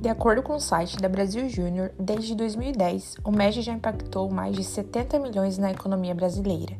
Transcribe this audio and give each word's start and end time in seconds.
De 0.00 0.08
acordo 0.08 0.42
com 0.42 0.54
o 0.54 0.60
site 0.60 0.96
da 0.96 1.10
Brasil 1.10 1.46
Júnior, 1.46 1.92
desde 1.98 2.34
2010, 2.34 3.16
o 3.22 3.30
MEG 3.30 3.60
já 3.60 3.74
impactou 3.74 4.30
mais 4.30 4.56
de 4.56 4.64
70 4.64 5.18
milhões 5.18 5.58
na 5.58 5.70
economia 5.70 6.14
brasileira, 6.14 6.74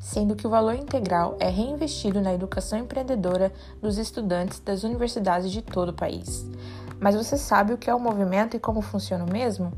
sendo 0.00 0.34
que 0.34 0.44
o 0.44 0.50
valor 0.50 0.74
integral 0.74 1.36
é 1.38 1.48
reinvestido 1.48 2.20
na 2.20 2.34
educação 2.34 2.76
empreendedora 2.76 3.52
dos 3.80 3.96
estudantes 3.96 4.58
das 4.58 4.82
universidades 4.82 5.52
de 5.52 5.62
todo 5.62 5.90
o 5.90 5.94
país. 5.94 6.44
Mas 6.98 7.14
você 7.14 7.36
sabe 7.36 7.72
o 7.72 7.78
que 7.78 7.88
é 7.88 7.94
o 7.94 8.00
movimento 8.00 8.56
e 8.56 8.60
como 8.60 8.82
funciona 8.82 9.24
mesmo? 9.24 9.72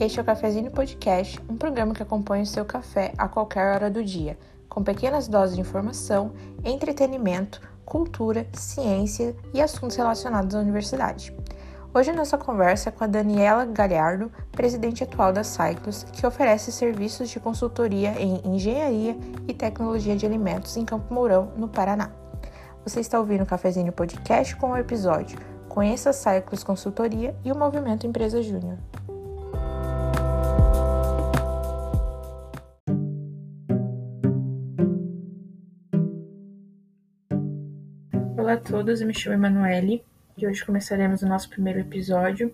Este 0.00 0.18
é 0.18 0.22
o 0.22 0.24
Cafezinho 0.24 0.70
Podcast, 0.70 1.38
um 1.46 1.58
programa 1.58 1.92
que 1.92 2.02
acompanha 2.02 2.44
o 2.44 2.46
seu 2.46 2.64
café 2.64 3.12
a 3.18 3.28
qualquer 3.28 3.74
hora 3.74 3.90
do 3.90 4.02
dia, 4.02 4.38
com 4.66 4.82
pequenas 4.82 5.28
doses 5.28 5.56
de 5.56 5.60
informação, 5.60 6.32
entretenimento, 6.64 7.60
cultura, 7.84 8.46
ciência 8.54 9.36
e 9.52 9.60
assuntos 9.60 9.96
relacionados 9.96 10.54
à 10.54 10.60
universidade. 10.60 11.34
Hoje 11.92 12.12
nossa 12.12 12.38
conversa 12.38 12.88
é 12.88 12.92
com 12.92 13.02
a 13.02 13.06
Daniela 13.08 13.64
Galhardo, 13.64 14.30
presidente 14.52 15.02
atual 15.02 15.32
da 15.32 15.42
Cyclos, 15.42 16.04
que 16.04 16.24
oferece 16.24 16.70
serviços 16.70 17.28
de 17.28 17.40
consultoria 17.40 18.10
em 18.12 18.40
engenharia 18.54 19.16
e 19.48 19.52
tecnologia 19.52 20.14
de 20.14 20.24
alimentos 20.24 20.76
em 20.76 20.84
Campo 20.84 21.12
Mourão, 21.12 21.52
no 21.56 21.66
Paraná. 21.66 22.12
Você 22.84 23.00
está 23.00 23.18
ouvindo 23.18 23.42
o 23.42 23.46
Cafezinho 23.46 23.90
Podcast 23.90 24.54
com 24.54 24.70
o 24.70 24.76
episódio 24.76 25.36
Conheça 25.68 26.10
a 26.10 26.12
Cyclos 26.12 26.62
Consultoria 26.62 27.34
e 27.44 27.50
o 27.50 27.58
Movimento 27.58 28.06
Empresa 28.06 28.40
Júnior. 28.40 28.78
Olá 38.38 38.52
a 38.52 38.56
todos, 38.58 39.00
eu 39.00 39.08
me 39.08 39.14
chamo 39.14 39.34
Emanuele 39.34 40.04
e 40.36 40.46
hoje 40.46 40.64
começaremos 40.64 41.22
o 41.22 41.26
nosso 41.26 41.48
primeiro 41.48 41.80
episódio 41.80 42.52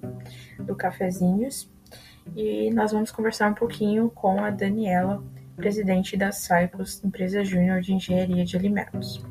do 0.59 0.75
Cafezinhos 0.75 1.71
e 2.35 2.71
nós 2.73 2.93
vamos 2.93 3.11
conversar 3.11 3.51
um 3.51 3.55
pouquinho 3.55 4.11
com 4.11 4.43
a 4.43 4.51
Daniela, 4.51 5.23
presidente 5.55 6.17
da 6.17 6.33
Cyclos, 6.33 7.03
empresa 7.05 7.45
júnior 7.45 7.81
de 7.81 7.93
engenharia 7.93 8.45
de 8.45 8.57
alimentos. 8.57 9.25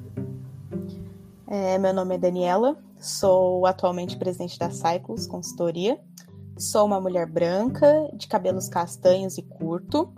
É, 1.48 1.78
meu 1.78 1.94
nome 1.94 2.16
é 2.16 2.18
Daniela, 2.18 2.78
sou 3.00 3.66
atualmente 3.66 4.18
presidente 4.18 4.58
da 4.58 4.70
Cyclos 4.70 5.28
Consultoria. 5.28 6.00
Sou 6.58 6.86
uma 6.86 7.02
mulher 7.02 7.28
branca, 7.28 8.10
de 8.14 8.28
cabelos 8.28 8.70
castanhos 8.70 9.38
e 9.38 9.42
curto, 9.42 10.14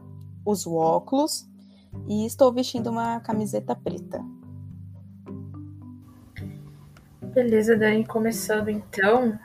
uso 0.45 0.75
óculos 0.75 1.47
e 2.07 2.25
estou 2.25 2.53
vestindo 2.53 2.89
uma 2.91 3.19
camiseta 3.19 3.75
preta. 3.75 4.23
Beleza, 7.37 7.77
Dani, 7.77 8.03
começando 8.03 8.67
então, 8.67 9.37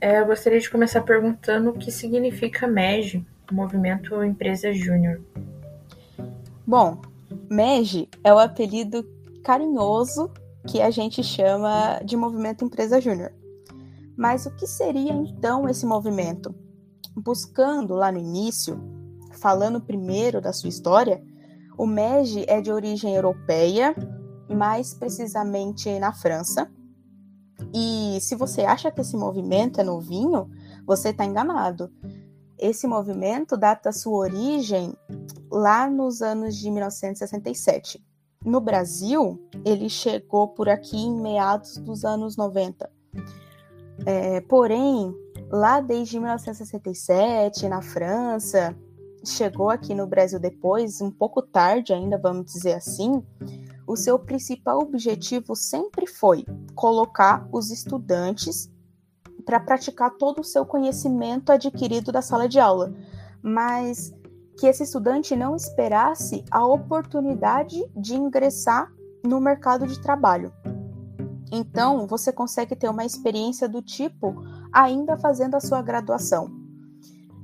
é, 0.00 0.18
eu 0.18 0.26
gostaria 0.26 0.58
de 0.58 0.68
começar 0.68 1.02
perguntando 1.02 1.70
o 1.70 1.74
que 1.74 1.92
significa 1.92 2.66
MEG, 2.66 3.24
Movimento 3.52 4.20
Empresa 4.24 4.72
Júnior. 4.72 5.22
Bom, 6.66 7.00
MEG 7.48 8.08
é 8.24 8.34
o 8.34 8.38
apelido 8.40 9.08
carinhoso 9.44 10.28
que 10.66 10.82
a 10.82 10.90
gente 10.90 11.22
chama 11.22 12.00
de 12.04 12.16
Movimento 12.16 12.64
Empresa 12.64 13.00
Júnior. 13.00 13.32
Mas 14.16 14.44
o 14.46 14.50
que 14.50 14.66
seria 14.66 15.12
então 15.12 15.68
esse 15.68 15.86
movimento? 15.86 16.52
Buscando 17.14 17.94
lá 17.94 18.10
no 18.10 18.18
início, 18.18 18.76
falando 19.34 19.80
primeiro 19.80 20.40
da 20.40 20.52
sua 20.52 20.68
história, 20.68 21.22
o 21.78 21.86
MEG 21.86 22.44
é 22.48 22.60
de 22.60 22.72
origem 22.72 23.14
europeia, 23.14 23.94
mais 24.48 24.92
precisamente 24.92 25.96
na 26.00 26.12
França, 26.12 26.74
e 27.74 28.18
se 28.20 28.34
você 28.34 28.62
acha 28.62 28.90
que 28.90 29.00
esse 29.00 29.16
movimento 29.16 29.80
é 29.80 29.84
novinho, 29.84 30.50
você 30.86 31.10
está 31.10 31.24
enganado. 31.24 31.90
Esse 32.58 32.86
movimento 32.86 33.56
data 33.56 33.92
sua 33.92 34.16
origem 34.18 34.94
lá 35.50 35.88
nos 35.88 36.22
anos 36.22 36.56
de 36.56 36.70
1967. 36.70 38.02
No 38.44 38.60
Brasil, 38.60 39.40
ele 39.64 39.88
chegou 39.88 40.48
por 40.48 40.68
aqui 40.68 40.96
em 40.96 41.20
meados 41.20 41.76
dos 41.78 42.04
anos 42.04 42.36
90. 42.36 42.90
É, 44.04 44.40
porém, 44.42 45.14
lá 45.50 45.80
desde 45.80 46.18
1967, 46.18 47.68
na 47.68 47.82
França, 47.82 48.76
chegou 49.24 49.68
aqui 49.68 49.94
no 49.94 50.06
Brasil 50.06 50.38
depois, 50.38 51.00
um 51.00 51.10
pouco 51.10 51.42
tarde 51.42 51.92
ainda, 51.92 52.18
vamos 52.18 52.52
dizer 52.52 52.74
assim, 52.74 53.22
o 53.86 53.96
seu 53.96 54.18
principal 54.18 54.80
objetivo 54.80 55.54
sempre 55.54 56.06
foi 56.06 56.44
colocar 56.74 57.48
os 57.52 57.70
estudantes 57.70 58.70
para 59.44 59.60
praticar 59.60 60.10
todo 60.16 60.40
o 60.40 60.44
seu 60.44 60.66
conhecimento 60.66 61.52
adquirido 61.52 62.10
da 62.10 62.20
sala 62.20 62.48
de 62.48 62.58
aula, 62.58 62.92
mas 63.42 64.12
que 64.58 64.66
esse 64.66 64.82
estudante 64.82 65.36
não 65.36 65.54
esperasse 65.54 66.44
a 66.50 66.66
oportunidade 66.66 67.86
de 67.94 68.16
ingressar 68.16 68.90
no 69.24 69.40
mercado 69.40 69.86
de 69.86 70.00
trabalho. 70.00 70.52
Então, 71.52 72.06
você 72.06 72.32
consegue 72.32 72.74
ter 72.74 72.88
uma 72.88 73.04
experiência 73.04 73.68
do 73.68 73.80
tipo 73.80 74.34
ainda 74.72 75.16
fazendo 75.16 75.54
a 75.54 75.60
sua 75.60 75.80
graduação. 75.80 76.50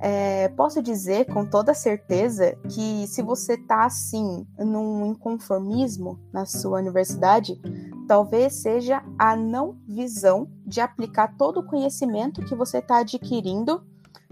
É, 0.05 0.49
posso 0.49 0.83
dizer 0.83 1.27
com 1.27 1.45
toda 1.45 1.73
certeza 1.73 2.57
que 2.67 3.07
se 3.07 3.21
você 3.21 3.53
está 3.53 3.85
assim 3.85 4.45
num 4.59 5.05
inconformismo 5.05 6.19
na 6.33 6.45
sua 6.45 6.79
universidade, 6.79 7.57
talvez 8.05 8.51
seja 8.55 9.01
a 9.17 9.33
não 9.33 9.77
visão 9.87 10.51
de 10.65 10.81
aplicar 10.81 11.37
todo 11.37 11.61
o 11.61 11.65
conhecimento 11.65 12.43
que 12.43 12.53
você 12.53 12.79
está 12.79 12.97
adquirindo 12.97 13.81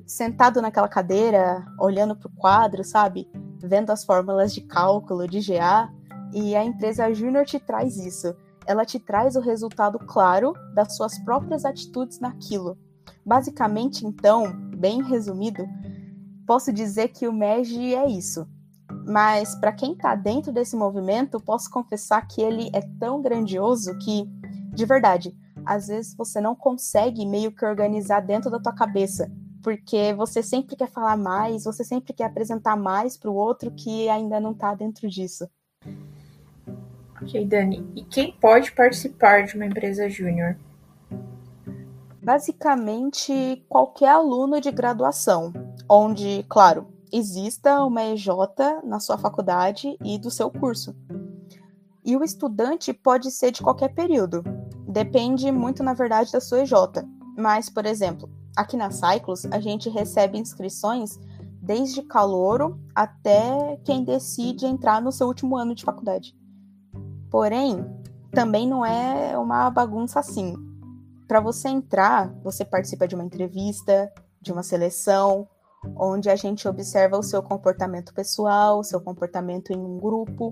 sentado 0.05 0.61
naquela 0.61 0.89
cadeira, 0.89 1.65
olhando 1.79 2.17
para 2.17 2.27
o 2.27 2.35
quadro, 2.35 2.83
sabe? 2.83 3.29
Vendo 3.59 3.91
as 3.91 4.03
fórmulas 4.03 4.53
de 4.53 4.59
cálculo, 4.59 5.25
de 5.25 5.39
GA, 5.39 5.89
e 6.33 6.53
a 6.53 6.65
empresa 6.65 7.13
Júnior 7.13 7.45
te 7.45 7.59
traz 7.59 7.95
isso. 7.95 8.35
Ela 8.65 8.83
te 8.83 8.99
traz 8.99 9.37
o 9.37 9.39
resultado 9.39 9.97
claro 9.99 10.51
das 10.73 10.97
suas 10.97 11.17
próprias 11.19 11.63
atitudes 11.63 12.19
naquilo. 12.19 12.77
Basicamente, 13.25 14.05
então, 14.05 14.70
bem 14.81 15.03
resumido, 15.03 15.63
posso 16.47 16.73
dizer 16.73 17.09
que 17.09 17.27
o 17.27 17.31
MEG 17.31 17.93
é 17.93 18.09
isso. 18.09 18.47
Mas 19.05 19.55
para 19.55 19.71
quem 19.71 19.93
está 19.93 20.15
dentro 20.15 20.51
desse 20.51 20.75
movimento, 20.75 21.39
posso 21.39 21.69
confessar 21.69 22.27
que 22.27 22.41
ele 22.41 22.69
é 22.73 22.81
tão 22.99 23.21
grandioso 23.21 23.95
que, 23.99 24.27
de 24.73 24.85
verdade, 24.85 25.35
às 25.63 25.87
vezes 25.87 26.15
você 26.15 26.41
não 26.41 26.55
consegue 26.55 27.25
meio 27.25 27.51
que 27.51 27.63
organizar 27.63 28.21
dentro 28.21 28.49
da 28.49 28.59
tua 28.59 28.73
cabeça, 28.73 29.31
porque 29.63 30.13
você 30.13 30.41
sempre 30.41 30.75
quer 30.75 30.89
falar 30.89 31.15
mais, 31.15 31.63
você 31.63 31.83
sempre 31.83 32.13
quer 32.13 32.25
apresentar 32.25 32.75
mais 32.75 33.15
para 33.15 33.29
o 33.29 33.35
outro 33.35 33.71
que 33.71 34.09
ainda 34.09 34.39
não 34.39 34.51
está 34.51 34.73
dentro 34.73 35.07
disso. 35.07 35.47
Ok, 37.21 37.45
Dani. 37.45 37.87
E 37.95 38.03
quem 38.03 38.31
pode 38.31 38.71
participar 38.71 39.45
de 39.45 39.55
uma 39.55 39.65
empresa 39.65 40.09
júnior? 40.09 40.57
Basicamente 42.21 43.65
qualquer 43.67 44.09
aluno 44.09 44.61
de 44.61 44.71
graduação, 44.71 45.51
onde, 45.89 46.45
claro, 46.47 46.87
exista 47.11 47.83
uma 47.83 48.03
EJ 48.03 48.27
na 48.83 48.99
sua 48.99 49.17
faculdade 49.17 49.97
e 50.03 50.17
do 50.17 50.29
seu 50.29 50.49
curso. 50.49 50.95
E 52.05 52.15
o 52.15 52.23
estudante 52.23 52.93
pode 52.93 53.31
ser 53.31 53.51
de 53.51 53.61
qualquer 53.61 53.89
período, 53.89 54.43
depende 54.87 55.51
muito, 55.51 55.83
na 55.83 55.93
verdade, 55.93 56.31
da 56.31 56.39
sua 56.39 56.61
EJ. 56.61 56.73
Mas, 57.37 57.69
por 57.69 57.85
exemplo, 57.85 58.29
aqui 58.55 58.77
na 58.77 58.91
Cyclos, 58.91 59.45
a 59.45 59.59
gente 59.59 59.89
recebe 59.89 60.37
inscrições 60.37 61.19
desde 61.61 62.01
calouro 62.01 62.79
até 62.93 63.79
quem 63.83 64.03
decide 64.03 64.65
entrar 64.65 65.01
no 65.01 65.11
seu 65.11 65.27
último 65.27 65.55
ano 65.55 65.75
de 65.75 65.83
faculdade. 65.83 66.35
Porém, 67.29 67.85
também 68.31 68.67
não 68.67 68.85
é 68.85 69.37
uma 69.37 69.69
bagunça 69.69 70.19
assim 70.19 70.70
para 71.31 71.39
você 71.39 71.69
entrar, 71.69 72.29
você 72.43 72.65
participa 72.65 73.07
de 73.07 73.15
uma 73.15 73.23
entrevista, 73.23 74.11
de 74.41 74.51
uma 74.51 74.61
seleção, 74.61 75.47
onde 75.95 76.29
a 76.29 76.35
gente 76.35 76.67
observa 76.67 77.17
o 77.17 77.23
seu 77.23 77.41
comportamento 77.41 78.13
pessoal, 78.13 78.79
o 78.79 78.83
seu 78.83 78.99
comportamento 78.99 79.71
em 79.71 79.77
um 79.77 79.97
grupo, 79.97 80.51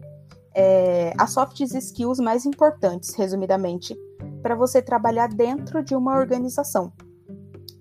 é, 0.55 1.13
as 1.17 1.33
soft 1.33 1.59
skills 1.59 2.21
mais 2.21 2.45
importantes, 2.45 3.13
resumidamente, 3.13 3.93
para 4.41 4.55
você 4.55 4.81
trabalhar 4.81 5.27
dentro 5.27 5.83
de 5.83 5.93
uma 5.93 6.17
organização. 6.17 6.93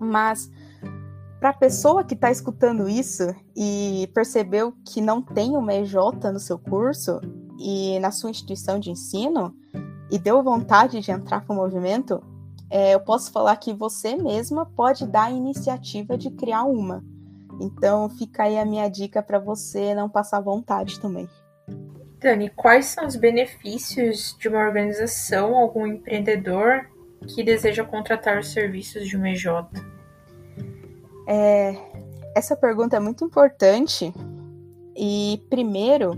Mas 0.01 0.51
para 1.39 1.51
a 1.51 1.57
pessoa 1.57 2.03
que 2.03 2.15
está 2.15 2.33
escutando 2.33 2.89
isso 2.89 3.33
e 3.55 4.11
percebeu 4.13 4.75
que 4.85 5.01
não 5.01 5.23
tem 5.23 5.57
uma 5.57 5.73
EJ 5.73 5.95
no 6.33 6.41
seu 6.41 6.59
curso 6.59 7.21
e 7.61 7.97
na 8.01 8.11
sua 8.11 8.31
instituição 8.31 8.77
de 8.77 8.91
ensino 8.91 9.55
e 10.11 10.19
deu 10.19 10.43
vontade 10.43 10.99
de 11.01 11.13
entrar 11.13 11.45
para 11.45 11.53
o 11.53 11.57
movimento, 11.57 12.21
é, 12.71 12.95
eu 12.95 13.01
posso 13.01 13.33
falar 13.33 13.57
que 13.57 13.73
você 13.73 14.17
mesma 14.17 14.67
pode 14.67 15.07
dar 15.07 15.25
a 15.25 15.31
iniciativa 15.31 16.19
de 16.19 16.31
criar 16.31 16.65
uma. 16.65 17.03
Então 17.61 18.09
fica 18.11 18.45
aí 18.45 18.59
a 18.59 18.65
minha 18.65 18.89
dica 18.89 19.23
para 19.23 19.39
você 19.39 19.95
não 19.95 20.09
passar 20.09 20.41
vontade 20.41 21.01
também. 21.01 21.29
Dani, 22.21 22.51
quais 22.51 22.87
são 22.87 23.07
os 23.07 23.17
benefícios 23.17 24.37
de 24.39 24.49
uma 24.49 24.59
organização, 24.59 25.57
algum 25.57 25.87
empreendedor 25.87 26.89
que 27.27 27.43
deseja 27.43 27.85
contratar 27.85 28.39
os 28.39 28.53
serviços 28.53 29.07
de 29.07 29.17
uma 29.17 29.31
EJ? 29.31 29.47
É, 31.27 31.77
essa 32.35 32.57
pergunta 32.57 32.97
é 32.97 33.01
muito 33.01 33.25
importante 33.25 34.13
e 34.97 35.43
primeiro 35.49 36.13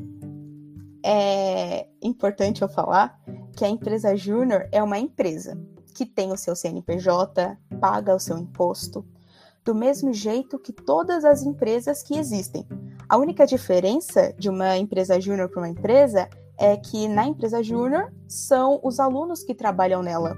é 1.04 1.86
importante 2.02 2.62
eu 2.62 2.68
falar 2.68 3.18
que 3.56 3.64
a 3.64 3.68
empresa 3.68 4.16
júnior 4.16 4.68
é 4.72 4.82
uma 4.82 4.98
empresa 4.98 5.58
que 5.90 6.06
tem 6.06 6.32
o 6.32 6.36
seu 6.36 6.54
CNPJ, 6.56 7.56
paga 7.80 8.14
o 8.14 8.20
seu 8.20 8.38
imposto, 8.38 9.04
do 9.64 9.74
mesmo 9.74 10.12
jeito 10.12 10.58
que 10.58 10.72
todas 10.72 11.24
as 11.24 11.42
empresas 11.42 12.02
que 12.02 12.16
existem. 12.16 12.66
A 13.08 13.16
única 13.16 13.46
diferença 13.46 14.32
de 14.38 14.48
uma 14.48 14.76
empresa 14.78 15.20
júnior 15.20 15.48
para 15.48 15.60
uma 15.60 15.68
empresa 15.68 16.28
é 16.56 16.76
que 16.76 17.08
na 17.08 17.26
empresa 17.26 17.62
júnior 17.62 18.12
são 18.28 18.80
os 18.82 19.00
alunos 19.00 19.42
que 19.42 19.54
trabalham 19.54 20.02
nela, 20.02 20.36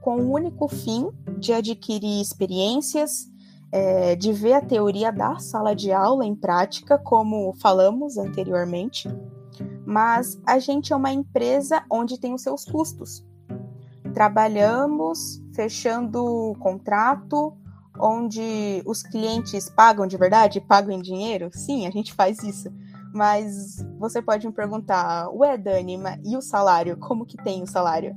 com 0.00 0.16
o 0.16 0.32
único 0.32 0.68
fim 0.68 1.10
de 1.38 1.52
adquirir 1.52 2.20
experiências, 2.20 3.30
é, 3.72 4.14
de 4.14 4.32
ver 4.32 4.52
a 4.52 4.60
teoria 4.60 5.10
da 5.10 5.38
sala 5.38 5.74
de 5.74 5.90
aula 5.90 6.26
em 6.26 6.34
prática, 6.34 6.98
como 6.98 7.54
falamos 7.54 8.18
anteriormente, 8.18 9.08
mas 9.86 10.38
a 10.46 10.58
gente 10.58 10.92
é 10.92 10.96
uma 10.96 11.12
empresa 11.12 11.82
onde 11.90 12.18
tem 12.18 12.34
os 12.34 12.42
seus 12.42 12.64
custos. 12.64 13.24
Trabalhamos 14.14 15.42
fechando 15.54 16.54
contrato, 16.58 17.56
onde 17.98 18.82
os 18.86 19.02
clientes 19.02 19.68
pagam 19.70 20.06
de 20.06 20.16
verdade, 20.16 20.60
pagam 20.60 20.92
em 20.92 21.00
dinheiro? 21.00 21.50
Sim, 21.52 21.86
a 21.86 21.90
gente 21.90 22.12
faz 22.12 22.42
isso. 22.42 22.70
Mas 23.14 23.84
você 23.98 24.22
pode 24.22 24.46
me 24.46 24.52
perguntar, 24.52 25.28
ué, 25.30 25.56
Dani, 25.56 25.98
e 26.24 26.36
o 26.36 26.40
salário? 26.40 26.96
Como 26.96 27.26
que 27.26 27.36
tem 27.36 27.62
o 27.62 27.66
salário? 27.66 28.16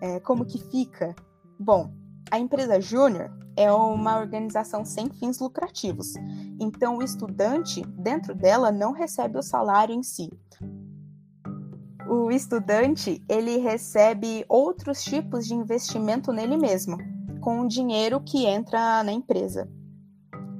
É, 0.00 0.18
como 0.20 0.46
que 0.46 0.58
fica? 0.58 1.14
Bom, 1.58 1.90
a 2.30 2.38
empresa 2.38 2.80
júnior 2.80 3.30
é 3.56 3.70
uma 3.70 4.18
organização 4.18 4.84
sem 4.84 5.10
fins 5.10 5.38
lucrativos. 5.40 6.14
Então, 6.58 6.96
o 6.96 7.02
estudante, 7.02 7.82
dentro 7.98 8.34
dela, 8.34 8.72
não 8.72 8.92
recebe 8.92 9.38
o 9.38 9.42
salário 9.42 9.94
em 9.94 10.02
si. 10.02 10.30
O 12.12 12.28
estudante, 12.32 13.24
ele 13.28 13.58
recebe 13.58 14.44
outros 14.48 15.00
tipos 15.00 15.46
de 15.46 15.54
investimento 15.54 16.32
nele 16.32 16.56
mesmo, 16.56 16.98
com 17.40 17.60
o 17.60 17.68
dinheiro 17.68 18.20
que 18.20 18.46
entra 18.46 19.04
na 19.04 19.12
empresa. 19.12 19.70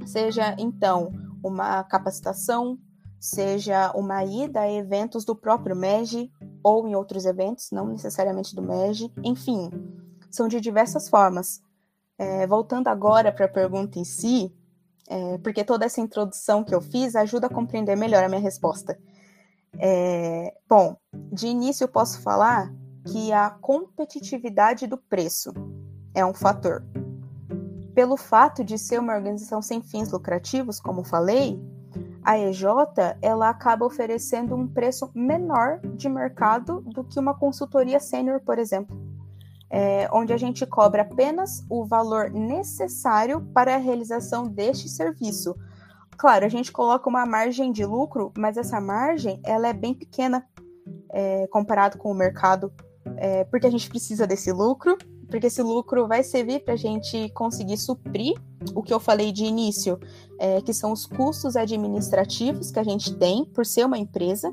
Seja, 0.07 0.55
então, 0.61 1.11
uma 1.43 1.83
capacitação, 1.83 2.79
seja 3.19 3.91
uma 3.97 4.25
ida 4.25 4.61
a 4.61 4.71
eventos 4.71 5.25
do 5.25 5.35
próprio 5.35 5.75
MEG 5.75 6.31
ou 6.63 6.87
em 6.87 6.95
outros 6.95 7.25
eventos, 7.25 7.73
não 7.73 7.89
necessariamente 7.89 8.55
do 8.55 8.63
MEG, 8.63 9.13
enfim, 9.25 9.71
são 10.31 10.47
de 10.47 10.61
diversas 10.61 11.09
formas. 11.09 11.61
É, 12.17 12.47
voltando 12.47 12.87
agora 12.87 13.33
para 13.33 13.47
a 13.47 13.53
pergunta 13.53 13.99
em 13.99 14.05
si, 14.05 14.55
é, 15.09 15.37
porque 15.39 15.65
toda 15.65 15.85
essa 15.85 16.01
introdução 16.01 16.63
que 16.63 16.73
eu 16.73 16.81
fiz 16.81 17.17
ajuda 17.17 17.49
a 17.49 17.53
compreender 17.53 17.97
melhor 17.97 18.23
a 18.23 18.29
minha 18.29 18.41
resposta. 18.41 18.97
É, 19.79 20.55
bom, 20.69 20.97
de 21.33 21.47
início 21.47 21.85
eu 21.85 21.89
posso 21.89 22.21
falar 22.23 22.73
que 23.07 23.33
a 23.33 23.51
competitividade 23.51 24.87
do 24.87 24.97
preço 24.97 25.53
é 26.15 26.25
um 26.25 26.35
fator. 26.35 26.85
Pelo 27.95 28.17
fato 28.17 28.63
de 28.63 28.79
ser 28.79 29.01
uma 29.01 29.15
organização 29.15 29.61
sem 29.63 29.83
fins 29.83 30.11
lucrativos, 30.11 30.81
como 30.81 31.05
falei, 31.05 31.61
a 32.23 32.39
EJ 32.39 32.65
ela 33.23 33.49
acaba 33.49 33.87
oferecendo 33.87 34.55
um 34.55 34.69
preço 34.69 35.11
menor 35.15 35.81
de 35.95 36.09
mercado 36.09 36.83
do 36.83 37.03
que 37.03 37.19
uma 37.19 37.35
consultoria 37.35 37.99
sênior, 37.99 38.41
por 38.41 38.59
exemplo 38.59 39.11
é, 39.71 40.09
onde 40.13 40.33
a 40.33 40.37
gente 40.37 40.67
cobra 40.67 41.03
apenas 41.03 41.65
o 41.71 41.85
valor 41.85 42.31
necessário 42.31 43.41
para 43.55 43.77
a 43.77 43.79
realização 43.79 44.49
deste 44.49 44.89
serviço. 44.89 45.55
Claro, 46.21 46.45
a 46.45 46.51
gente 46.51 46.71
coloca 46.71 47.09
uma 47.09 47.25
margem 47.25 47.73
de 47.73 47.83
lucro, 47.83 48.31
mas 48.37 48.59
essa 48.59 48.79
margem 48.79 49.41
ela 49.43 49.69
é 49.69 49.73
bem 49.73 49.95
pequena 49.95 50.47
é, 51.15 51.47
comparado 51.47 51.97
com 51.97 52.11
o 52.11 52.15
mercado, 52.15 52.71
é, 53.17 53.45
porque 53.45 53.67
a 53.67 53.71
gente 53.71 53.89
precisa 53.89 54.27
desse 54.27 54.53
lucro, 54.53 54.99
porque 55.31 55.47
esse 55.47 55.63
lucro 55.63 56.07
vai 56.07 56.23
servir 56.23 56.63
para 56.63 56.75
a 56.75 56.77
gente 56.77 57.31
conseguir 57.31 57.79
suprir 57.79 58.35
o 58.75 58.83
que 58.83 58.93
eu 58.93 59.01
falei 59.01 59.33
de 59.33 59.47
início, 59.47 59.99
é, 60.39 60.61
que 60.61 60.75
são 60.75 60.93
os 60.93 61.07
custos 61.07 61.57
administrativos 61.57 62.71
que 62.71 62.79
a 62.79 62.85
gente 62.85 63.17
tem 63.17 63.47
por 63.47 63.65
ser 63.65 63.87
uma 63.87 63.97
empresa, 63.97 64.53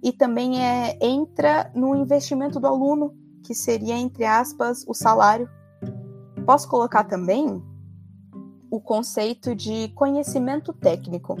e 0.00 0.12
também 0.12 0.64
é, 0.64 0.96
entra 1.00 1.68
no 1.74 1.96
investimento 1.96 2.60
do 2.60 2.68
aluno 2.68 3.12
que 3.42 3.56
seria, 3.56 3.96
entre 3.96 4.24
aspas, 4.24 4.84
o 4.86 4.94
salário. 4.94 5.50
Posso 6.46 6.68
colocar 6.68 7.02
também 7.02 7.60
o 8.70 8.80
conceito 8.80 9.54
de 9.54 9.88
conhecimento 9.88 10.72
técnico. 10.72 11.36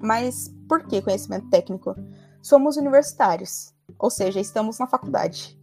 Mas 0.00 0.52
por 0.68 0.86
que 0.86 1.02
conhecimento 1.02 1.48
técnico? 1.48 1.94
Somos 2.42 2.76
universitários, 2.76 3.72
ou 3.98 4.10
seja, 4.10 4.40
estamos 4.40 4.78
na 4.78 4.86
faculdade. 4.86 5.58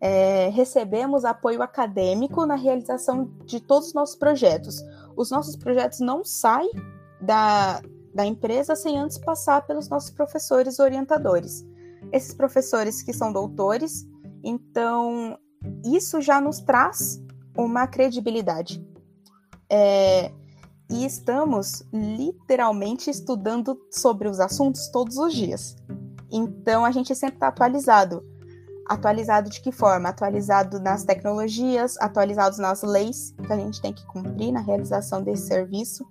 É, 0.00 0.48
recebemos 0.48 1.24
apoio 1.24 1.62
acadêmico 1.62 2.44
na 2.44 2.56
realização 2.56 3.30
de 3.44 3.60
todos 3.60 3.88
os 3.88 3.94
nossos 3.94 4.16
projetos. 4.16 4.82
Os 5.16 5.30
nossos 5.30 5.56
projetos 5.56 6.00
não 6.00 6.24
saem 6.24 6.72
da, 7.20 7.80
da 8.12 8.26
empresa 8.26 8.74
sem 8.74 8.98
antes 8.98 9.18
passar 9.18 9.64
pelos 9.66 9.88
nossos 9.88 10.10
professores 10.10 10.80
orientadores. 10.80 11.64
Esses 12.10 12.34
professores 12.34 13.00
que 13.00 13.12
são 13.12 13.32
doutores 13.32 14.06
então, 14.42 15.38
isso 15.84 16.20
já 16.20 16.40
nos 16.40 16.60
traz 16.60 17.22
uma 17.56 17.86
credibilidade. 17.86 18.84
É, 19.72 20.30
e 20.90 21.06
estamos 21.06 21.82
literalmente 21.92 23.08
estudando 23.08 23.78
sobre 23.90 24.28
os 24.28 24.38
assuntos 24.38 24.88
todos 24.88 25.16
os 25.16 25.32
dias. 25.32 25.76
Então, 26.30 26.84
a 26.84 26.90
gente 26.90 27.14
sempre 27.14 27.36
está 27.36 27.48
atualizado. 27.48 28.22
Atualizado 28.86 29.48
de 29.48 29.60
que 29.62 29.72
forma? 29.72 30.10
Atualizado 30.10 30.78
nas 30.78 31.04
tecnologias, 31.04 31.96
atualizados 31.98 32.58
nas 32.58 32.82
leis 32.82 33.34
que 33.46 33.52
a 33.52 33.56
gente 33.56 33.80
tem 33.80 33.92
que 33.92 34.04
cumprir 34.06 34.52
na 34.52 34.60
realização 34.60 35.22
desse 35.22 35.46
serviço. 35.46 36.06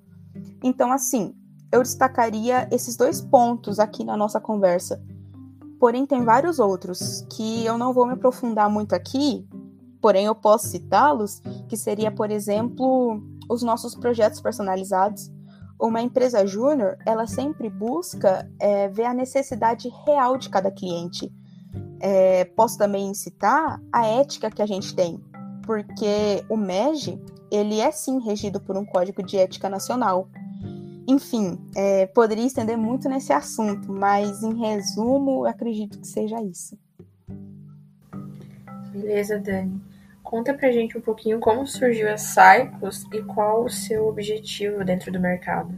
Então, 0.64 0.92
assim, 0.92 1.36
eu 1.72 1.84
destacaria 1.84 2.68
esses 2.72 2.96
dois 2.96 3.22
pontos 3.22 3.80
aqui 3.80 4.04
na 4.04 4.18
nossa 4.18 4.40
conversa 4.40 5.00
Porém, 5.82 6.06
tem 6.06 6.24
vários 6.24 6.60
outros 6.60 7.26
que 7.32 7.66
eu 7.66 7.76
não 7.76 7.92
vou 7.92 8.06
me 8.06 8.14
aprofundar 8.14 8.70
muito 8.70 8.94
aqui, 8.94 9.50
porém 10.00 10.28
eu 10.28 10.36
posso 10.36 10.68
citá-los, 10.68 11.42
que 11.68 11.76
seria, 11.76 12.12
por 12.12 12.30
exemplo, 12.30 13.20
os 13.52 13.62
nossos 13.62 13.94
projetos 13.96 14.40
personalizados. 14.40 15.30
Uma 15.80 16.02
empresa 16.02 16.46
júnior, 16.46 16.98
ela 17.06 17.28
sempre 17.28 17.70
busca 17.70 18.50
é, 18.60 18.88
ver 18.88 19.06
a 19.06 19.14
necessidade 19.14 19.90
real 20.06 20.38
de 20.38 20.50
cada 20.50 20.72
cliente. 20.72 21.32
É, 22.00 22.46
posso 22.46 22.78
também 22.78 23.14
citar 23.14 23.82
a 23.92 24.06
ética 24.08 24.50
que 24.50 24.62
a 24.62 24.66
gente 24.66 24.96
tem, 24.96 25.20
porque 25.64 26.44
o 26.50 26.56
MEG, 26.56 27.22
ele 27.52 27.80
é 27.80 27.92
sim 27.92 28.20
regido 28.20 28.60
por 28.60 28.78
um 28.78 28.86
código 28.86 29.22
de 29.22 29.38
ética 29.38 29.70
nacional. 29.70 30.30
Enfim, 31.08 31.60
é, 31.76 32.06
poderia 32.08 32.46
estender 32.46 32.78
muito 32.78 33.10
nesse 33.10 33.34
assunto, 33.34 33.92
mas 33.92 34.44
em 34.44 34.56
resumo, 34.56 35.46
acredito 35.46 36.00
que 36.00 36.08
seja 36.08 36.42
isso. 36.42 36.78
Beleza, 38.92 39.40
Dani. 39.40 39.91
Conta 40.32 40.54
pra 40.54 40.72
gente 40.72 40.98
um 40.98 41.02
pouquinho 41.02 41.42
como 41.42 41.68
surgiu 41.68 42.10
a 42.10 42.18
Cyclos 42.18 43.06
e 43.12 43.22
qual 43.22 43.66
o 43.66 43.70
seu 43.70 44.08
objetivo 44.08 44.86
dentro 44.86 45.12
do 45.12 45.20
mercado. 45.20 45.78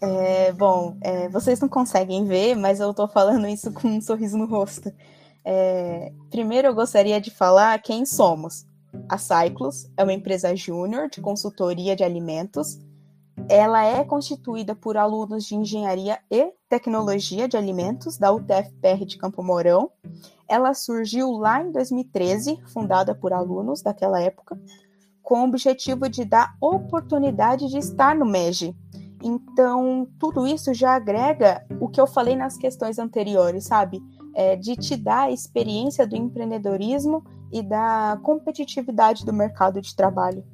É, 0.00 0.52
bom, 0.52 0.96
é, 1.00 1.28
vocês 1.28 1.58
não 1.58 1.68
conseguem 1.68 2.24
ver, 2.26 2.54
mas 2.54 2.78
eu 2.78 2.94
tô 2.94 3.08
falando 3.08 3.48
isso 3.48 3.72
com 3.72 3.88
um 3.88 4.00
sorriso 4.00 4.38
no 4.38 4.46
rosto. 4.46 4.92
É, 5.44 6.12
primeiro, 6.30 6.68
eu 6.68 6.74
gostaria 6.76 7.20
de 7.20 7.32
falar 7.32 7.82
quem 7.82 8.06
somos. 8.06 8.64
A 9.08 9.18
Cyclos 9.18 9.90
é 9.96 10.04
uma 10.04 10.12
empresa 10.12 10.54
júnior 10.54 11.10
de 11.10 11.20
consultoria 11.20 11.96
de 11.96 12.04
alimentos 12.04 12.78
ela 13.48 13.84
é 13.84 14.04
constituída 14.04 14.74
por 14.74 14.96
alunos 14.96 15.44
de 15.44 15.54
Engenharia 15.54 16.18
e 16.30 16.52
Tecnologia 16.68 17.48
de 17.48 17.56
Alimentos 17.56 18.16
da 18.16 18.32
UTFPR 18.32 19.04
de 19.04 19.18
Campo 19.18 19.42
Mourão. 19.42 19.90
Ela 20.48 20.74
surgiu 20.74 21.30
lá 21.32 21.62
em 21.62 21.72
2013, 21.72 22.60
fundada 22.66 23.14
por 23.14 23.32
alunos 23.32 23.82
daquela 23.82 24.20
época, 24.20 24.58
com 25.22 25.40
o 25.40 25.44
objetivo 25.44 26.08
de 26.08 26.24
dar 26.24 26.54
oportunidade 26.60 27.68
de 27.68 27.78
estar 27.78 28.14
no 28.14 28.26
MEG. 28.26 28.76
Então, 29.22 30.06
tudo 30.18 30.46
isso 30.46 30.74
já 30.74 30.94
agrega 30.94 31.64
o 31.80 31.88
que 31.88 32.00
eu 32.00 32.06
falei 32.06 32.36
nas 32.36 32.58
questões 32.58 32.98
anteriores, 32.98 33.64
sabe? 33.64 34.02
É, 34.34 34.54
de 34.54 34.76
te 34.76 34.96
dar 34.96 35.24
a 35.24 35.30
experiência 35.30 36.06
do 36.06 36.14
empreendedorismo 36.14 37.24
e 37.50 37.62
da 37.62 38.18
competitividade 38.22 39.24
do 39.24 39.32
mercado 39.32 39.80
de 39.80 39.96
trabalho. 39.96 40.44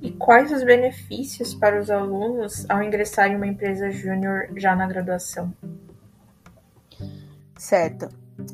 E 0.00 0.12
quais 0.12 0.52
os 0.52 0.62
benefícios 0.62 1.54
para 1.54 1.80
os 1.80 1.90
alunos 1.90 2.68
ao 2.68 2.82
ingressar 2.82 3.28
em 3.32 3.36
uma 3.36 3.46
empresa 3.46 3.90
júnior 3.90 4.48
já 4.54 4.76
na 4.76 4.86
graduação? 4.86 5.52
Certo. 7.56 8.08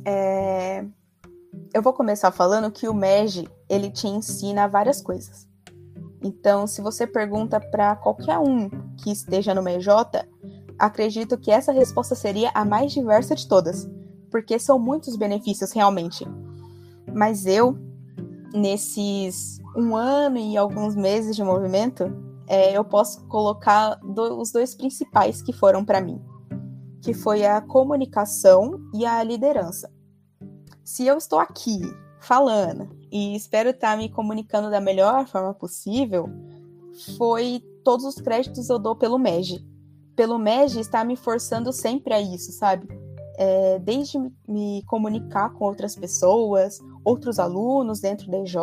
É... 0.04 0.84
Eu 1.72 1.82
vou 1.82 1.92
começar 1.92 2.30
falando 2.30 2.70
que 2.70 2.88
o 2.88 2.94
MEG 2.94 3.48
ele 3.68 3.90
te 3.90 4.06
ensina 4.06 4.68
várias 4.68 5.00
coisas. 5.00 5.48
Então, 6.22 6.66
se 6.66 6.82
você 6.82 7.06
pergunta 7.06 7.58
para 7.60 7.96
qualquer 7.96 8.38
um 8.38 8.68
que 8.98 9.10
esteja 9.10 9.54
no 9.54 9.62
MJ, 9.62 10.26
acredito 10.78 11.38
que 11.38 11.50
essa 11.50 11.72
resposta 11.72 12.14
seria 12.14 12.50
a 12.54 12.64
mais 12.64 12.92
diversa 12.92 13.34
de 13.34 13.46
todas, 13.48 13.88
porque 14.30 14.58
são 14.58 14.78
muitos 14.78 15.16
benefícios 15.16 15.72
realmente. 15.72 16.26
Mas 17.12 17.46
eu, 17.46 17.76
nesses 18.52 19.60
um 19.76 19.96
ano 19.96 20.38
e 20.38 20.56
alguns 20.56 20.94
meses 20.94 21.36
de 21.36 21.42
movimento, 21.42 22.12
é, 22.46 22.76
eu 22.76 22.84
posso 22.84 23.24
colocar 23.26 23.94
do, 23.96 24.40
os 24.40 24.50
dois 24.50 24.74
principais 24.74 25.40
que 25.40 25.52
foram 25.52 25.84
para 25.84 26.00
mim, 26.00 26.20
que 27.02 27.14
foi 27.14 27.44
a 27.44 27.60
comunicação 27.60 28.80
e 28.94 29.06
a 29.06 29.22
liderança. 29.22 29.90
Se 30.84 31.06
eu 31.06 31.16
estou 31.16 31.38
aqui 31.38 31.80
falando 32.20 32.88
e 33.10 33.34
espero 33.34 33.70
estar 33.70 33.96
me 33.96 34.08
comunicando 34.08 34.70
da 34.70 34.80
melhor 34.80 35.26
forma 35.26 35.54
possível, 35.54 36.28
foi 37.16 37.62
todos 37.84 38.04
os 38.04 38.16
créditos 38.16 38.68
eu 38.68 38.78
dou 38.78 38.94
pelo 38.94 39.18
MEG. 39.18 39.66
Pelo 40.14 40.38
MEG 40.38 40.78
está 40.78 41.04
me 41.04 41.16
forçando 41.16 41.72
sempre 41.72 42.12
a 42.12 42.20
isso, 42.20 42.52
sabe? 42.52 42.86
É, 43.38 43.78
desde 43.78 44.18
me 44.46 44.82
comunicar 44.86 45.54
com 45.54 45.64
outras 45.64 45.96
pessoas, 45.96 46.78
outros 47.02 47.38
alunos 47.38 48.00
dentro 48.00 48.30
da 48.30 48.38
EJ, 48.38 48.56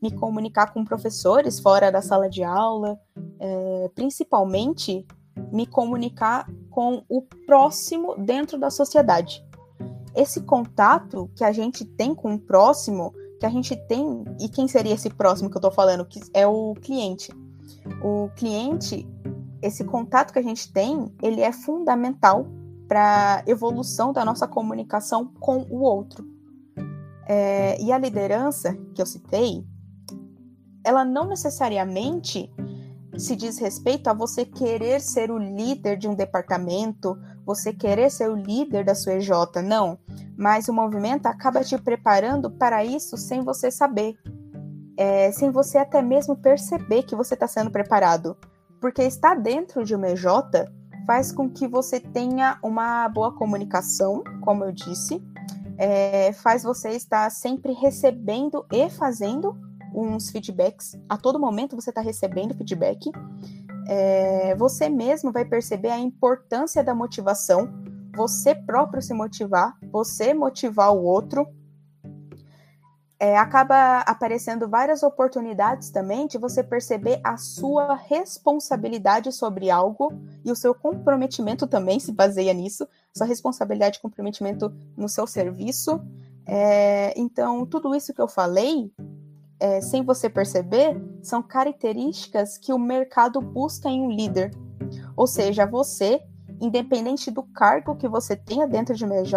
me 0.00 0.10
comunicar 0.10 0.72
com 0.72 0.82
professores 0.82 1.60
fora 1.60 1.92
da 1.92 2.00
sala 2.00 2.30
de 2.30 2.42
aula, 2.42 2.98
é, 3.38 3.90
principalmente 3.94 5.06
me 5.52 5.66
comunicar 5.66 6.48
com 6.72 7.04
o 7.08 7.22
próximo 7.46 8.16
dentro 8.16 8.58
da 8.58 8.70
sociedade. 8.70 9.44
Esse 10.16 10.40
contato 10.40 11.30
que 11.36 11.44
a 11.44 11.52
gente 11.52 11.84
tem 11.84 12.14
com 12.14 12.34
o 12.34 12.38
próximo, 12.38 13.14
que 13.38 13.46
a 13.46 13.50
gente 13.50 13.76
tem, 13.86 14.24
e 14.40 14.48
quem 14.48 14.66
seria 14.66 14.94
esse 14.94 15.10
próximo 15.10 15.48
que 15.48 15.56
eu 15.56 15.60
estou 15.60 15.70
falando? 15.70 16.04
Que 16.04 16.20
é 16.34 16.46
o 16.46 16.74
cliente. 16.74 17.32
O 18.02 18.28
cliente, 18.34 19.06
esse 19.60 19.84
contato 19.84 20.32
que 20.32 20.38
a 20.38 20.42
gente 20.42 20.72
tem, 20.72 21.14
ele 21.22 21.40
é 21.40 21.52
fundamental 21.52 22.46
para 22.88 23.36
a 23.36 23.50
evolução 23.50 24.12
da 24.12 24.24
nossa 24.24 24.46
comunicação 24.46 25.30
com 25.40 25.66
o 25.70 25.80
outro. 25.82 26.26
É, 27.26 27.80
e 27.80 27.92
a 27.92 27.98
liderança 27.98 28.74
que 28.94 29.00
eu 29.00 29.06
citei, 29.06 29.64
ela 30.84 31.04
não 31.04 31.26
necessariamente 31.26 32.52
se 33.16 33.36
diz 33.36 33.58
respeito 33.58 34.08
a 34.08 34.12
você 34.12 34.44
querer 34.44 35.00
ser 35.00 35.30
o 35.30 35.38
líder 35.38 35.96
de 35.96 36.08
um 36.08 36.14
departamento, 36.14 37.18
você 37.44 37.72
querer 37.72 38.10
ser 38.10 38.30
o 38.30 38.36
líder 38.36 38.84
da 38.84 38.94
sua 38.94 39.14
EJ, 39.14 39.30
não. 39.64 39.98
Mas 40.36 40.68
o 40.68 40.72
movimento 40.72 41.26
acaba 41.26 41.62
te 41.62 41.76
preparando 41.76 42.50
para 42.50 42.84
isso 42.84 43.16
sem 43.16 43.42
você 43.42 43.70
saber, 43.70 44.14
é, 44.96 45.30
sem 45.32 45.50
você 45.50 45.78
até 45.78 46.00
mesmo 46.00 46.36
perceber 46.36 47.02
que 47.02 47.14
você 47.14 47.34
está 47.34 47.46
sendo 47.46 47.70
preparado. 47.70 48.36
Porque 48.80 49.02
estar 49.02 49.34
dentro 49.34 49.84
de 49.84 49.94
uma 49.94 50.08
EJ 50.08 50.26
faz 51.06 51.32
com 51.32 51.50
que 51.50 51.68
você 51.68 52.00
tenha 52.00 52.58
uma 52.62 53.08
boa 53.08 53.32
comunicação, 53.32 54.22
como 54.40 54.64
eu 54.64 54.72
disse, 54.72 55.22
é, 55.76 56.32
faz 56.32 56.62
você 56.62 56.90
estar 56.90 57.30
sempre 57.30 57.72
recebendo 57.72 58.64
e 58.72 58.88
fazendo 58.88 59.56
uns 59.94 60.30
feedbacks. 60.30 60.96
A 61.08 61.16
todo 61.16 61.38
momento 61.38 61.76
você 61.76 61.90
está 61.90 62.00
recebendo 62.00 62.54
feedback. 62.54 63.10
É, 63.86 64.54
você 64.54 64.88
mesmo 64.88 65.32
vai 65.32 65.44
perceber 65.44 65.90
a 65.90 65.98
importância 65.98 66.82
da 66.84 66.94
motivação, 66.94 67.68
você 68.14 68.54
próprio 68.54 69.02
se 69.02 69.12
motivar, 69.12 69.76
você 69.90 70.34
motivar 70.34 70.92
o 70.92 71.02
outro. 71.02 71.46
É, 73.18 73.38
acaba 73.38 74.00
aparecendo 74.00 74.68
várias 74.68 75.04
oportunidades 75.04 75.90
também 75.90 76.26
de 76.26 76.38
você 76.38 76.60
perceber 76.60 77.20
a 77.22 77.36
sua 77.36 77.94
responsabilidade 77.94 79.30
sobre 79.30 79.70
algo 79.70 80.12
e 80.44 80.50
o 80.50 80.56
seu 80.56 80.74
comprometimento 80.74 81.68
também 81.68 82.00
se 82.00 82.10
baseia 82.10 82.52
nisso, 82.52 82.86
sua 83.16 83.26
responsabilidade 83.26 83.98
e 83.98 84.02
comprometimento 84.02 84.74
no 84.96 85.08
seu 85.08 85.24
serviço. 85.24 86.00
É, 86.44 87.16
então, 87.16 87.64
tudo 87.64 87.94
isso 87.94 88.12
que 88.12 88.20
eu 88.20 88.26
falei 88.26 88.92
é, 89.62 89.80
sem 89.80 90.02
você 90.02 90.28
perceber, 90.28 91.00
são 91.22 91.40
características 91.40 92.58
que 92.58 92.72
o 92.72 92.78
mercado 92.78 93.40
busca 93.40 93.88
em 93.88 94.02
um 94.02 94.10
líder. 94.10 94.50
Ou 95.16 95.24
seja, 95.24 95.64
você, 95.64 96.20
independente 96.60 97.30
do 97.30 97.44
cargo 97.44 97.94
que 97.94 98.08
você 98.08 98.34
tenha 98.34 98.66
dentro 98.66 98.92
de 98.96 99.04
uma 99.04 99.14
EJ, 99.18 99.34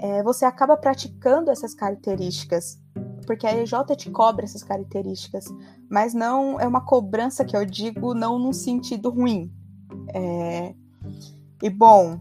é, 0.00 0.22
você 0.22 0.46
acaba 0.46 0.78
praticando 0.78 1.50
essas 1.50 1.74
características. 1.74 2.80
Porque 3.26 3.46
a 3.46 3.54
EJ 3.54 3.72
te 3.98 4.10
cobra 4.10 4.46
essas 4.46 4.62
características. 4.62 5.44
Mas 5.90 6.14
não 6.14 6.58
é 6.58 6.66
uma 6.66 6.80
cobrança 6.80 7.44
que 7.44 7.54
eu 7.54 7.66
digo 7.66 8.14
não 8.14 8.38
num 8.38 8.52
sentido 8.52 9.10
ruim. 9.10 9.52
É... 10.14 10.74
E 11.62 11.68
bom, 11.68 12.18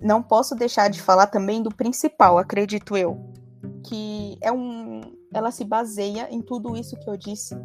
não 0.00 0.22
posso 0.22 0.54
deixar 0.54 0.88
de 0.88 1.02
falar 1.02 1.26
também 1.26 1.60
do 1.60 1.74
principal, 1.74 2.38
acredito 2.38 2.96
eu, 2.96 3.20
que 3.84 4.36
é 4.40 4.50
um 4.50 5.21
ela 5.32 5.50
se 5.50 5.64
baseia 5.64 6.28
em 6.30 6.40
tudo 6.40 6.76
isso 6.76 6.96
que 6.96 7.08
eu 7.08 7.16
disse. 7.16 7.56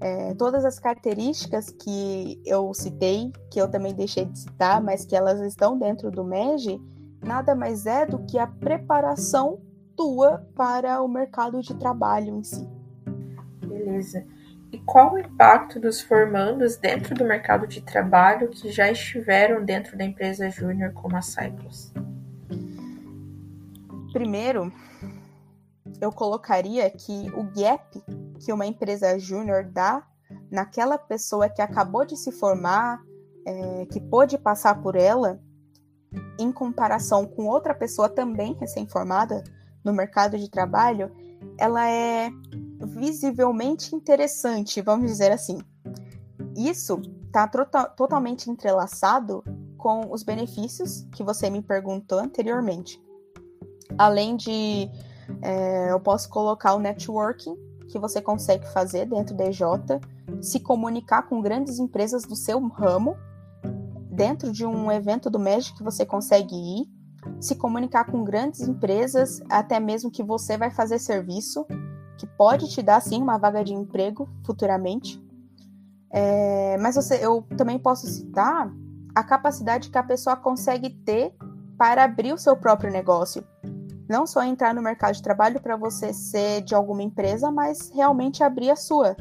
É, 0.00 0.34
todas 0.34 0.64
as 0.64 0.78
características 0.78 1.70
que 1.70 2.40
eu 2.44 2.72
citei, 2.72 3.32
que 3.50 3.60
eu 3.60 3.68
também 3.68 3.94
deixei 3.94 4.24
de 4.24 4.38
citar, 4.38 4.80
mas 4.80 5.04
que 5.04 5.16
elas 5.16 5.40
estão 5.40 5.78
dentro 5.78 6.10
do 6.10 6.24
MEG, 6.24 6.80
nada 7.22 7.54
mais 7.54 7.84
é 7.86 8.06
do 8.06 8.20
que 8.20 8.38
a 8.38 8.46
preparação 8.46 9.60
tua 9.96 10.46
para 10.54 11.02
o 11.02 11.08
mercado 11.08 11.60
de 11.60 11.74
trabalho 11.74 12.36
em 12.36 12.44
si. 12.44 12.68
Beleza. 13.66 14.24
E 14.70 14.78
qual 14.78 15.14
o 15.14 15.18
impacto 15.18 15.80
dos 15.80 16.00
formandos 16.00 16.76
dentro 16.76 17.14
do 17.14 17.24
mercado 17.24 17.66
de 17.66 17.80
trabalho 17.80 18.48
que 18.48 18.70
já 18.70 18.90
estiveram 18.90 19.64
dentro 19.64 19.96
da 19.96 20.04
empresa 20.04 20.48
júnior 20.50 20.92
como 20.92 21.16
a 21.16 21.22
Cyclos? 21.22 21.92
Primeiro, 24.12 24.72
eu 26.00 26.12
colocaria 26.12 26.88
que 26.90 27.30
o 27.34 27.44
gap 27.44 28.02
que 28.38 28.52
uma 28.52 28.66
empresa 28.66 29.18
júnior 29.18 29.64
dá 29.64 30.06
naquela 30.50 30.96
pessoa 30.96 31.48
que 31.48 31.60
acabou 31.60 32.04
de 32.04 32.16
se 32.16 32.30
formar, 32.30 33.02
é, 33.44 33.86
que 33.86 34.00
pôde 34.00 34.38
passar 34.38 34.80
por 34.80 34.96
ela, 34.96 35.40
em 36.38 36.50
comparação 36.52 37.26
com 37.26 37.46
outra 37.46 37.74
pessoa 37.74 38.08
também 38.08 38.54
recém-formada 38.54 39.42
no 39.84 39.92
mercado 39.92 40.38
de 40.38 40.50
trabalho, 40.50 41.10
ela 41.58 41.88
é 41.88 42.30
visivelmente 42.80 43.94
interessante, 43.94 44.80
vamos 44.80 45.10
dizer 45.10 45.32
assim. 45.32 45.58
Isso 46.56 47.00
está 47.26 47.46
totalmente 47.46 48.50
entrelaçado 48.50 49.44
com 49.76 50.12
os 50.12 50.22
benefícios 50.22 51.06
que 51.12 51.22
você 51.22 51.50
me 51.50 51.62
perguntou 51.62 52.18
anteriormente. 52.18 53.00
Além 53.96 54.36
de 54.36 54.90
é, 55.42 55.90
eu 55.92 56.00
posso 56.00 56.28
colocar 56.28 56.74
o 56.74 56.78
networking 56.78 57.54
que 57.88 57.98
você 57.98 58.20
consegue 58.20 58.66
fazer 58.68 59.06
dentro 59.06 59.34
da 59.34 59.46
EJ, 59.46 59.62
se 60.40 60.60
comunicar 60.60 61.22
com 61.22 61.40
grandes 61.40 61.78
empresas 61.78 62.22
do 62.24 62.36
seu 62.36 62.60
ramo, 62.68 63.16
dentro 64.10 64.52
de 64.52 64.66
um 64.66 64.90
evento 64.92 65.30
do 65.30 65.38
MEG 65.38 65.72
que 65.74 65.82
você 65.82 66.04
consegue 66.04 66.54
ir, 66.54 66.86
se 67.40 67.54
comunicar 67.54 68.04
com 68.04 68.24
grandes 68.24 68.60
empresas, 68.60 69.40
até 69.48 69.80
mesmo 69.80 70.10
que 70.10 70.22
você 70.22 70.56
vai 70.56 70.70
fazer 70.70 70.98
serviço, 70.98 71.66
que 72.18 72.26
pode 72.26 72.68
te 72.68 72.82
dar 72.82 73.00
sim 73.00 73.22
uma 73.22 73.38
vaga 73.38 73.64
de 73.64 73.72
emprego 73.72 74.28
futuramente. 74.44 75.22
É, 76.10 76.76
mas 76.78 76.96
você, 76.96 77.24
eu 77.24 77.42
também 77.56 77.78
posso 77.78 78.06
citar 78.06 78.70
a 79.14 79.22
capacidade 79.22 79.90
que 79.90 79.98
a 79.98 80.02
pessoa 80.02 80.36
consegue 80.36 80.90
ter 80.90 81.34
para 81.76 82.04
abrir 82.04 82.32
o 82.32 82.38
seu 82.38 82.56
próprio 82.56 82.90
negócio 82.90 83.44
não 84.08 84.26
só 84.26 84.42
entrar 84.42 84.74
no 84.74 84.82
mercado 84.82 85.14
de 85.14 85.22
trabalho 85.22 85.60
para 85.60 85.76
você 85.76 86.12
ser 86.12 86.62
de 86.62 86.74
alguma 86.74 87.02
empresa, 87.02 87.50
mas 87.50 87.90
realmente 87.90 88.42
abrir 88.42 88.70
a 88.70 88.76
sua. 88.76 89.16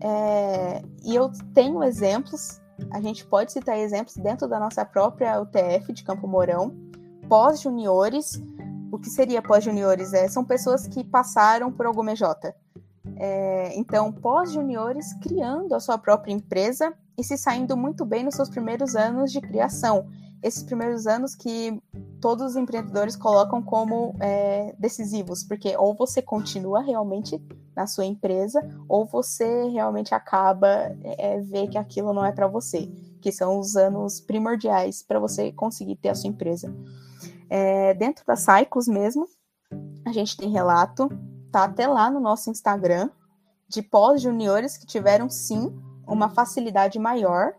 É, 0.00 0.82
e 1.04 1.14
eu 1.14 1.30
tenho 1.54 1.82
exemplos, 1.82 2.60
a 2.90 3.00
gente 3.00 3.24
pode 3.24 3.52
citar 3.52 3.78
exemplos 3.78 4.16
dentro 4.16 4.48
da 4.48 4.58
nossa 4.58 4.84
própria 4.84 5.40
UTF 5.40 5.92
de 5.92 6.02
Campo 6.02 6.26
Mourão, 6.26 6.74
pós-juniores. 7.28 8.42
O 8.90 8.98
que 8.98 9.08
seria 9.08 9.40
pós-juniores? 9.40 10.12
É, 10.12 10.28
são 10.28 10.44
pessoas 10.44 10.86
que 10.86 11.04
passaram 11.04 11.70
por 11.70 11.86
alguma 11.86 12.12
EJ. 12.12 12.22
É, 13.16 13.72
então, 13.76 14.12
pós-juniores 14.12 15.12
criando 15.22 15.74
a 15.74 15.80
sua 15.80 15.96
própria 15.96 16.32
empresa 16.32 16.92
e 17.16 17.22
se 17.22 17.36
saindo 17.36 17.76
muito 17.76 18.04
bem 18.04 18.24
nos 18.24 18.34
seus 18.34 18.48
primeiros 18.48 18.96
anos 18.96 19.30
de 19.30 19.40
criação 19.40 20.08
esses 20.44 20.62
primeiros 20.62 21.06
anos 21.06 21.34
que 21.34 21.82
todos 22.20 22.50
os 22.50 22.56
empreendedores 22.56 23.16
colocam 23.16 23.62
como 23.62 24.14
é, 24.20 24.76
decisivos, 24.78 25.42
porque 25.42 25.74
ou 25.74 25.94
você 25.94 26.20
continua 26.20 26.82
realmente 26.82 27.42
na 27.74 27.86
sua 27.86 28.04
empresa, 28.04 28.60
ou 28.86 29.06
você 29.06 29.68
realmente 29.70 30.14
acaba 30.14 30.68
é, 31.02 31.40
ver 31.40 31.68
que 31.68 31.78
aquilo 31.78 32.12
não 32.12 32.24
é 32.24 32.30
para 32.30 32.46
você, 32.46 32.86
que 33.22 33.32
são 33.32 33.58
os 33.58 33.74
anos 33.74 34.20
primordiais 34.20 35.02
para 35.02 35.18
você 35.18 35.50
conseguir 35.50 35.96
ter 35.96 36.10
a 36.10 36.14
sua 36.14 36.28
empresa. 36.28 36.72
É, 37.48 37.94
dentro 37.94 38.22
da 38.26 38.36
Cycles 38.36 38.86
mesmo, 38.86 39.26
a 40.04 40.12
gente 40.12 40.36
tem 40.36 40.50
relato, 40.50 41.08
tá 41.50 41.64
até 41.64 41.86
lá 41.86 42.10
no 42.10 42.20
nosso 42.20 42.50
Instagram, 42.50 43.08
de 43.66 43.80
pós-juniores 43.80 44.76
que 44.76 44.86
tiveram 44.86 45.30
sim 45.30 45.74
uma 46.06 46.28
facilidade 46.28 46.98
maior 46.98 47.54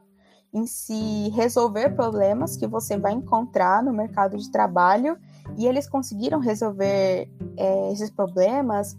em 0.56 0.66
se 0.66 1.30
resolver 1.32 1.90
problemas 1.90 2.56
que 2.56 2.66
você 2.66 2.98
vai 2.98 3.12
encontrar 3.12 3.84
no 3.84 3.92
mercado 3.92 4.38
de 4.38 4.50
trabalho 4.50 5.18
e 5.58 5.68
eles 5.68 5.86
conseguiram 5.86 6.40
resolver 6.40 7.30
é, 7.58 7.92
esses 7.92 8.10
problemas, 8.10 8.98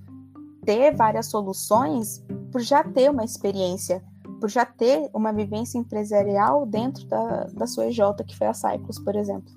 ter 0.66 0.94
várias 0.94 1.26
soluções 1.26 2.22
por 2.52 2.60
já 2.60 2.84
ter 2.84 3.10
uma 3.10 3.24
experiência, 3.24 4.04
por 4.38 4.50
já 4.50 4.66
ter 4.66 5.08
uma 5.14 5.32
vivência 5.32 5.78
empresarial 5.78 6.66
dentro 6.66 7.06
da, 7.06 7.44
da 7.44 7.66
sua 7.66 7.86
EJ, 7.86 8.00
que 8.26 8.36
foi 8.36 8.48
a 8.48 8.52
Cyclos, 8.52 8.98
por 8.98 9.16
exemplo. 9.16 9.50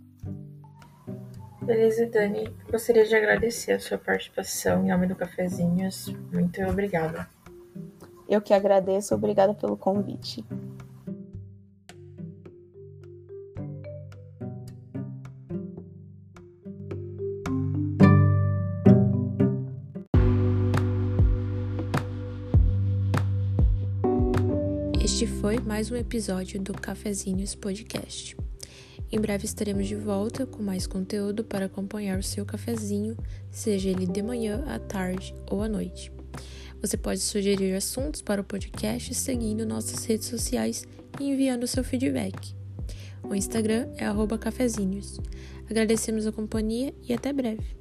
Beleza, 1.62 2.06
Dani. 2.06 2.56
Gostaria 2.72 3.06
de 3.06 3.14
agradecer 3.14 3.74
a 3.74 3.80
sua 3.80 3.98
participação 3.98 4.86
em 4.86 4.90
nome 4.90 5.06
do 5.06 5.16
Cafezinhos. 5.16 6.08
Muito 6.32 6.62
obrigada. 6.62 7.28
Eu 8.30 8.42
que 8.42 8.54
agradeço, 8.54 9.14
obrigada 9.14 9.54
pelo 9.54 9.76
convite. 9.76 10.46
Este 25.12 25.26
foi 25.26 25.58
mais 25.58 25.90
um 25.90 25.96
episódio 25.96 26.62
do 26.62 26.72
Cafezinhos 26.72 27.56
Podcast. 27.56 28.38
Em 29.12 29.20
breve 29.20 29.44
estaremos 29.44 29.88
de 29.88 29.96
volta 29.96 30.46
com 30.46 30.62
mais 30.62 30.86
conteúdo 30.86 31.44
para 31.44 31.66
acompanhar 31.66 32.20
o 32.20 32.24
seu 32.24 32.46
cafezinho, 32.46 33.18
seja 33.50 33.90
ele 33.90 34.06
de 34.06 34.22
manhã, 34.22 34.64
à 34.68 34.78
tarde 34.78 35.34
ou 35.50 35.64
à 35.64 35.68
noite. 35.68 36.12
Você 36.80 36.96
pode 36.96 37.22
sugerir 37.22 37.74
assuntos 37.74 38.22
para 38.22 38.40
o 38.40 38.46
podcast 38.46 39.14
seguindo 39.16 39.66
nossas 39.66 40.06
redes 40.06 40.28
sociais 40.28 40.86
e 41.20 41.32
enviando 41.32 41.68
seu 41.68 41.84
feedback. 41.84 42.56
O 43.24 43.34
Instagram 43.34 43.90
é 43.98 44.06
cafezinhos. 44.38 45.20
Agradecemos 45.68 46.28
a 46.28 46.32
companhia 46.32 46.94
e 47.04 47.14
até 47.14 47.34
breve. 47.34 47.79